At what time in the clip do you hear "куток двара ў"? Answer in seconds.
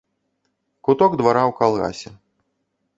0.89-1.59